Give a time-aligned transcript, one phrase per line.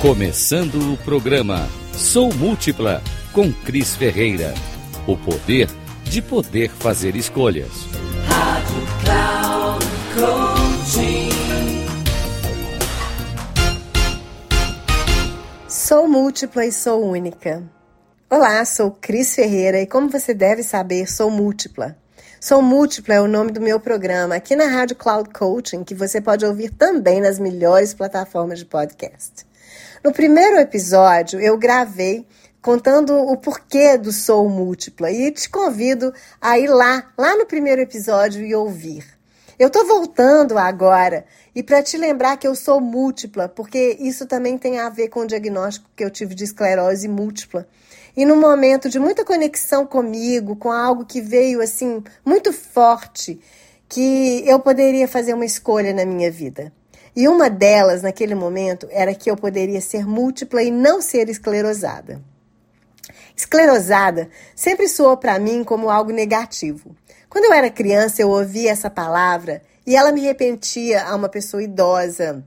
[0.00, 3.02] Começando o programa Sou Múltipla
[3.32, 4.54] com Cris Ferreira.
[5.08, 5.68] O poder
[6.04, 7.72] de poder fazer escolhas.
[8.28, 9.84] Rádio Cloud
[10.14, 11.30] Coaching.
[15.66, 17.68] Sou múltipla e sou única.
[18.30, 21.96] Olá, sou Cris Ferreira e como você deve saber, sou múltipla.
[22.40, 26.20] Sou Múltipla é o nome do meu programa aqui na Rádio Cloud Coaching, que você
[26.20, 29.47] pode ouvir também nas melhores plataformas de podcast.
[30.04, 32.24] No primeiro episódio, eu gravei
[32.62, 37.80] contando o porquê do Sou Múltipla e te convido a ir lá, lá no primeiro
[37.80, 39.04] episódio e ouvir.
[39.58, 44.56] Eu tô voltando agora e para te lembrar que eu sou múltipla, porque isso também
[44.56, 47.66] tem a ver com o diagnóstico que eu tive de esclerose múltipla.
[48.16, 53.40] E num momento de muita conexão comigo, com algo que veio assim muito forte,
[53.88, 56.72] que eu poderia fazer uma escolha na minha vida.
[57.18, 62.22] E uma delas, naquele momento, era que eu poderia ser múltipla e não ser esclerosada.
[63.36, 66.94] Esclerosada sempre soou para mim como algo negativo.
[67.28, 71.60] Quando eu era criança, eu ouvia essa palavra e ela me repetia a uma pessoa
[71.60, 72.44] idosa,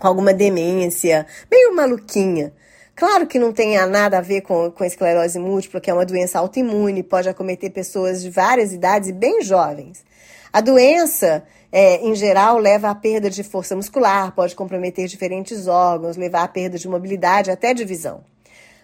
[0.00, 2.54] com alguma demência, meio maluquinha.
[2.94, 6.38] Claro que não tem nada a ver com, com esclerose múltipla, que é uma doença
[6.38, 10.02] autoimune, pode acometer pessoas de várias idades e bem jovens.
[10.50, 16.16] A doença, é, em geral, leva à perda de força muscular, pode comprometer diferentes órgãos,
[16.16, 18.24] levar à perda de mobilidade, até de visão.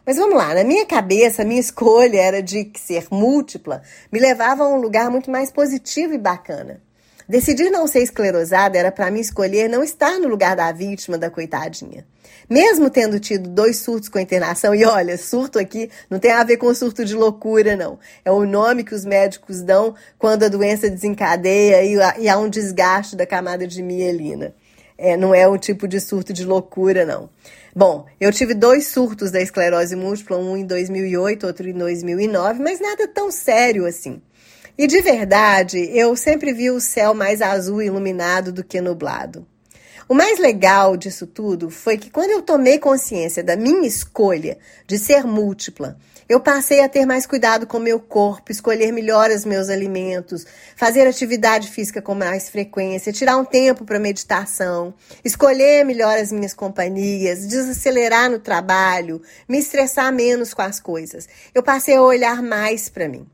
[0.05, 4.65] Mas vamos lá, na minha cabeça, a minha escolha era de ser múltipla, me levava
[4.65, 6.81] a um lugar muito mais positivo e bacana.
[7.29, 11.31] Decidir não ser esclerosada era para mim escolher não estar no lugar da vítima, da
[11.31, 12.05] coitadinha.
[12.49, 16.45] Mesmo tendo tido dois surtos com a internação, e olha, surto aqui não tem a
[16.45, 17.99] ver com surto de loucura, não.
[18.25, 21.85] É o nome que os médicos dão quando a doença desencadeia
[22.19, 24.55] e, há um desgaste da camada de mielina.
[24.99, 27.31] É, não é o tipo de surto de loucura, não.
[27.75, 32.81] Bom, eu tive dois surtos da esclerose múltipla, um em 2008, outro em 2009, mas
[32.81, 34.21] nada tão sério assim.
[34.77, 39.47] E de verdade, eu sempre vi o céu mais azul e iluminado do que nublado.
[40.09, 44.99] O mais legal disso tudo foi que quando eu tomei consciência da minha escolha de
[44.99, 45.97] ser múltipla,
[46.29, 51.07] eu passei a ter mais cuidado com meu corpo, escolher melhor os meus alimentos, fazer
[51.07, 57.47] atividade física com mais frequência, tirar um tempo para meditação, escolher melhor as minhas companhias,
[57.47, 61.29] desacelerar no trabalho, me estressar menos com as coisas.
[61.55, 63.27] Eu passei a olhar mais para mim.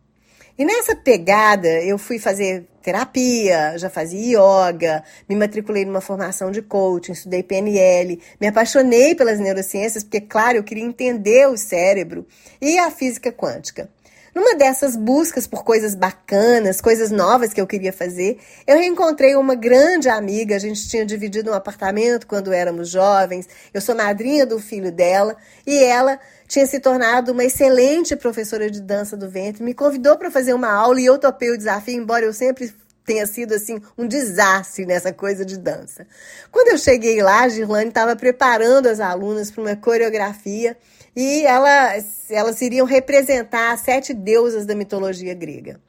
[0.58, 6.60] E nessa pegada, eu fui fazer terapia, já fazia yoga, me matriculei numa formação de
[6.60, 12.26] coaching, estudei PNL, me apaixonei pelas neurociências, porque, claro, eu queria entender o cérebro
[12.60, 13.88] e a física quântica.
[14.34, 19.54] Numa dessas buscas por coisas bacanas, coisas novas que eu queria fazer, eu reencontrei uma
[19.54, 20.56] grande amiga.
[20.56, 23.48] A gente tinha dividido um apartamento quando éramos jovens.
[23.72, 28.80] Eu sou madrinha do filho dela e ela tinha se tornado uma excelente professora de
[28.80, 32.24] dança do ventre, me convidou para fazer uma aula e eu topei o desafio, embora
[32.24, 32.72] eu sempre
[33.04, 36.06] tenha sido assim um desastre nessa coisa de dança.
[36.52, 40.76] Quando eu cheguei lá, a Girlane estava preparando as alunas para uma coreografia
[41.20, 45.80] e elas, elas iriam representar as sete deusas da mitologia grega.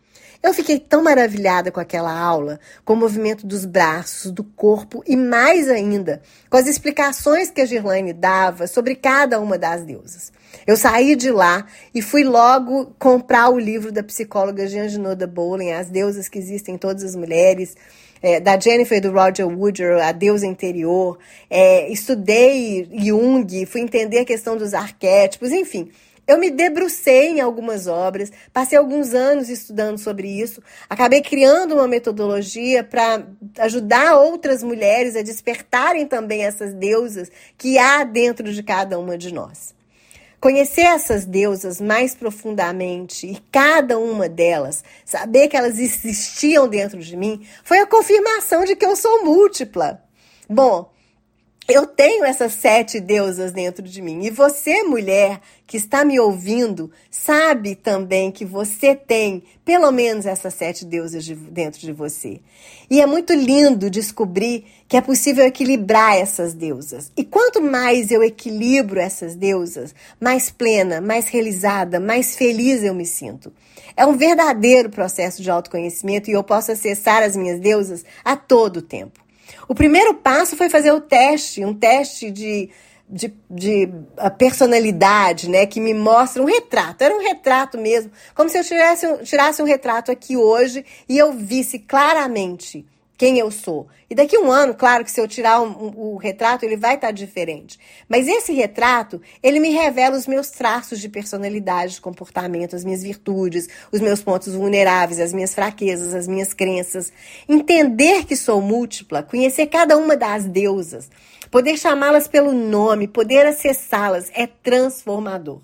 [0.42, 5.16] Eu fiquei tão maravilhada com aquela aula, com o movimento dos braços, do corpo e
[5.16, 6.20] mais ainda
[6.50, 10.32] com as explicações que a Girlane dava sobre cada uma das deusas.
[10.66, 15.74] Eu saí de lá e fui logo comprar o livro da psicóloga Jean Genoda Bowling,
[15.74, 17.76] As Deusas que Existem em Todas as Mulheres,
[18.22, 21.18] é, da Jennifer do Roger Woodrow, A Deusa Interior.
[21.50, 25.92] É, estudei Jung, fui entender a questão dos arquétipos, enfim.
[26.30, 31.88] Eu me debrucei em algumas obras, passei alguns anos estudando sobre isso, acabei criando uma
[31.88, 33.26] metodologia para
[33.58, 39.34] ajudar outras mulheres a despertarem também essas deusas que há dentro de cada uma de
[39.34, 39.74] nós.
[40.40, 47.18] Conhecer essas deusas mais profundamente e cada uma delas, saber que elas existiam dentro de
[47.18, 50.02] mim, foi a confirmação de que eu sou múltipla.
[50.50, 50.92] Bom,
[51.70, 54.26] eu tenho essas sete deusas dentro de mim.
[54.26, 60.56] E você, mulher que está me ouvindo, sabe também que você tem pelo menos essas
[60.56, 62.40] sete deusas de, dentro de você.
[62.90, 67.12] E é muito lindo descobrir que é possível equilibrar essas deusas.
[67.16, 73.06] E quanto mais eu equilibro essas deusas, mais plena, mais realizada, mais feliz eu me
[73.06, 73.54] sinto.
[73.96, 78.82] É um verdadeiro processo de autoconhecimento e eu posso acessar as minhas deusas a todo
[78.82, 79.29] tempo.
[79.68, 82.70] O primeiro passo foi fazer o teste, um teste de,
[83.08, 83.90] de, de
[84.38, 85.66] personalidade, né?
[85.66, 87.04] Que me mostra um retrato.
[87.04, 91.34] Era um retrato mesmo, como se eu tivesse, tirasse um retrato aqui hoje e eu
[91.34, 92.86] visse claramente
[93.20, 93.86] quem eu sou.
[94.10, 96.78] E daqui a um ano, claro que se eu tirar o um, um, retrato, ele
[96.78, 97.78] vai estar diferente.
[98.08, 103.04] Mas esse retrato, ele me revela os meus traços de personalidade, de comportamento, as minhas
[103.04, 107.12] virtudes, os meus pontos vulneráveis, as minhas fraquezas, as minhas crenças.
[107.48, 111.10] Entender que sou múltipla, conhecer cada uma das deusas,
[111.52, 115.60] poder chamá-las pelo nome, poder acessá-las, é transformador.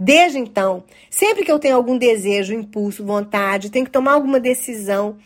[0.00, 5.16] Desde então, sempre que eu tenho algum desejo, impulso, vontade, tenho que tomar alguma decisão,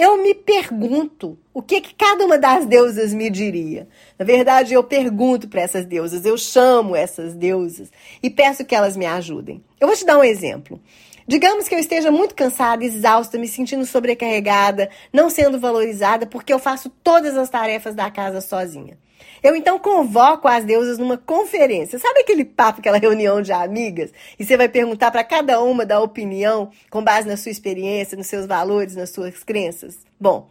[0.00, 3.88] eu me pergunto o que, que cada uma das deusas me diria.
[4.18, 7.90] Na verdade, eu pergunto para essas deusas, eu chamo essas deusas
[8.22, 9.62] e peço que elas me ajudem.
[9.78, 10.80] Eu vou te dar um exemplo.
[11.26, 16.58] Digamos que eu esteja muito cansada, exausta, me sentindo sobrecarregada, não sendo valorizada porque eu
[16.58, 18.98] faço todas as tarefas da casa sozinha.
[19.42, 21.98] Eu então convoco as deusas numa conferência.
[21.98, 24.12] Sabe aquele papo, aquela reunião de amigas?
[24.38, 28.26] E você vai perguntar para cada uma da opinião com base na sua experiência, nos
[28.26, 29.98] seus valores, nas suas crenças?
[30.18, 30.48] Bom,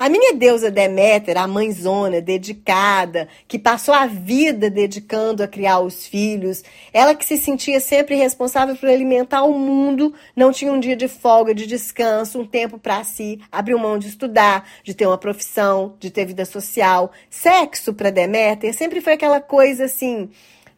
[0.00, 6.06] a minha deusa Deméter, a mãezona dedicada, que passou a vida dedicando a criar os
[6.06, 10.96] filhos, ela que se sentia sempre responsável por alimentar o mundo, não tinha um dia
[10.96, 15.18] de folga, de descanso, um tempo para si, abriu mão de estudar, de ter uma
[15.18, 17.12] profissão, de ter vida social.
[17.28, 20.30] Sexo para Deméter sempre foi aquela coisa assim,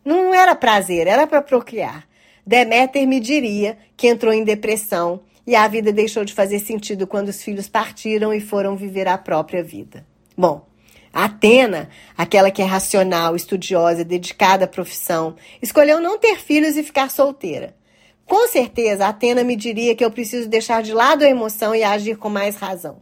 [0.05, 2.09] não era prazer, era para procriar.
[2.45, 7.29] Deméter me diria que entrou em depressão e a vida deixou de fazer sentido quando
[7.29, 10.07] os filhos partiram e foram viver a própria vida.
[10.37, 10.67] Bom,
[11.13, 17.11] Atena, aquela que é racional, estudiosa, dedicada à profissão, escolheu não ter filhos e ficar
[17.11, 17.77] solteira.
[18.25, 22.17] Com certeza, Atena me diria que eu preciso deixar de lado a emoção e agir
[22.17, 22.99] com mais razão.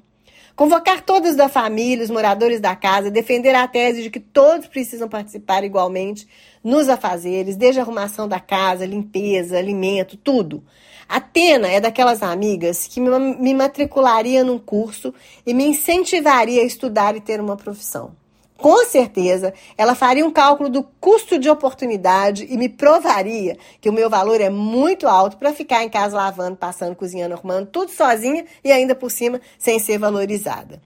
[0.57, 5.09] Convocar todos da família, os moradores da casa, defender a tese de que todos precisam
[5.09, 6.27] participar igualmente
[6.63, 10.65] nos afazeres, desde a arrumação da casa, limpeza, alimento, tudo.
[11.11, 15.13] Atena é daquelas amigas que me matricularia num curso
[15.45, 18.13] e me incentivaria a estudar e ter uma profissão.
[18.57, 23.93] Com certeza, ela faria um cálculo do custo de oportunidade e me provaria que o
[23.93, 28.45] meu valor é muito alto para ficar em casa lavando, passando, cozinhando, arrumando tudo sozinha
[28.63, 30.81] e ainda por cima sem ser valorizada.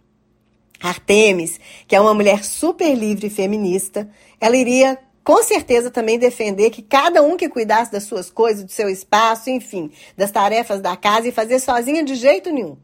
[0.81, 4.09] Artemis, que é uma mulher super livre e feminista,
[4.41, 8.71] ela iria com certeza também defender que cada um que cuidasse das suas coisas, do
[8.71, 12.77] seu espaço, enfim, das tarefas da casa e fazer sozinha de jeito nenhum.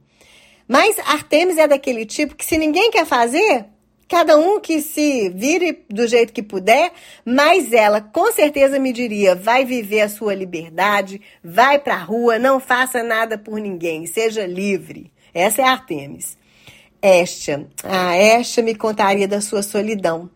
[0.66, 3.66] Mas Artemis é daquele tipo que se ninguém quer fazer,
[4.08, 6.92] cada um que se vire do jeito que puder,
[7.24, 12.58] mas ela com certeza me diria: vai viver a sua liberdade, vai pra rua, não
[12.58, 15.12] faça nada por ninguém, seja livre.
[15.34, 16.38] Essa é Artemis.
[17.02, 17.66] Estia.
[17.82, 20.30] A Estia me contaria da sua solidão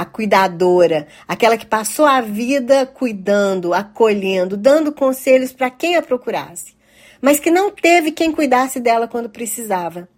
[0.00, 6.74] a cuidadora, aquela que passou a vida cuidando, acolhendo, dando conselhos para quem a procurasse,
[7.20, 10.08] mas que não teve quem cuidasse dela quando precisava.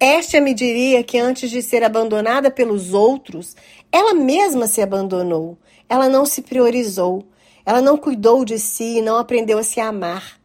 [0.00, 3.54] Esta me diria que antes de ser abandonada pelos outros,
[3.92, 5.58] ela mesma se abandonou,
[5.90, 7.28] ela não se priorizou,
[7.66, 10.37] ela não cuidou de si e não aprendeu a se amar.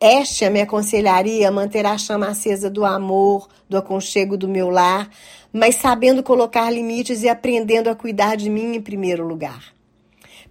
[0.00, 5.10] Esta me aconselharia a manter a chama acesa do amor, do aconchego do meu lar,
[5.52, 9.74] mas sabendo colocar limites e aprendendo a cuidar de mim em primeiro lugar.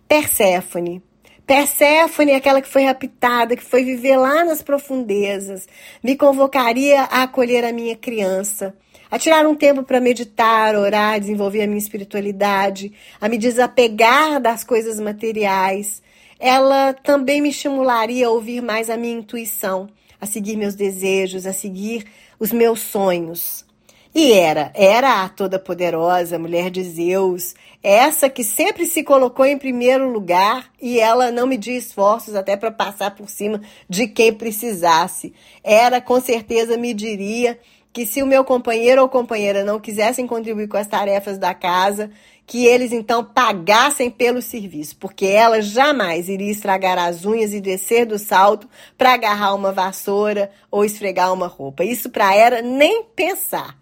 [0.08, 1.02] Perséfone.
[1.48, 5.68] Perséfone, aquela que foi raptada, que foi viver lá nas profundezas,
[6.04, 8.76] me convocaria a acolher a minha criança,
[9.10, 14.64] a tirar um tempo para meditar, orar, desenvolver a minha espiritualidade, a me desapegar das
[14.64, 16.04] coisas materiais.
[16.40, 19.90] Ela também me estimularia a ouvir mais a minha intuição,
[20.22, 22.06] a seguir meus desejos, a seguir
[22.40, 23.66] os meus sonhos.
[24.14, 27.54] E era, era a toda-poderosa mulher de Zeus,
[27.84, 32.72] essa que sempre se colocou em primeiro lugar e ela não media esforços até para
[32.72, 35.32] passar por cima de quem precisasse.
[35.64, 37.60] Era, com certeza, me diria
[37.92, 42.12] que se o meu companheiro ou companheira não quisessem contribuir com as tarefas da casa,
[42.46, 48.06] que eles então pagassem pelo serviço, porque ela jamais iria estragar as unhas e descer
[48.06, 48.68] do salto
[48.98, 51.84] para agarrar uma vassoura ou esfregar uma roupa.
[51.84, 53.78] Isso para ela nem pensar.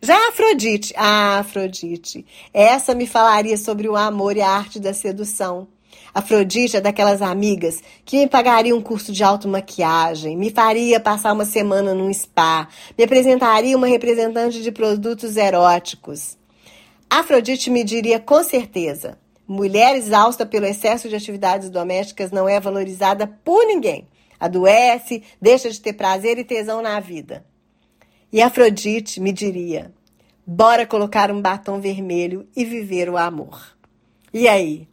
[0.00, 4.92] Já a Afrodite, a Afrodite, essa me falaria sobre o amor e a arte da
[4.92, 5.73] sedução.
[6.14, 11.44] Afrodite é daquelas amigas que me pagaria um curso de automaquiagem, me faria passar uma
[11.44, 16.38] semana num spa, me apresentaria uma representante de produtos eróticos.
[17.10, 23.26] Afrodite me diria com certeza: mulher exausta pelo excesso de atividades domésticas não é valorizada
[23.26, 24.06] por ninguém.
[24.38, 27.44] Adoece, deixa de ter prazer e tesão na vida.
[28.32, 29.92] E Afrodite me diria:
[30.46, 33.76] bora colocar um batom vermelho e viver o amor.
[34.32, 34.86] E aí?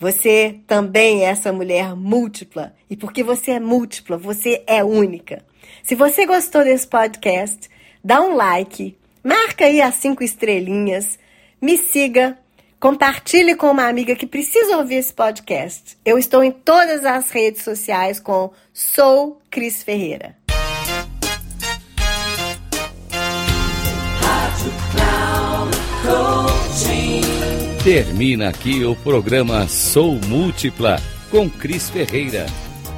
[0.00, 2.74] Você também é essa mulher múltipla.
[2.88, 5.44] E porque você é múltipla, você é única.
[5.82, 7.68] Se você gostou desse podcast,
[8.02, 11.18] dá um like, Marca aí as cinco estrelinhas,
[11.60, 12.38] me siga,
[12.80, 15.98] compartilhe com uma amiga que precisa ouvir esse podcast.
[16.02, 20.39] Eu estou em todas as redes sociais com Sou Cris Ferreira.
[27.82, 32.44] Termina aqui o programa Sou Múltipla com Cris Ferreira.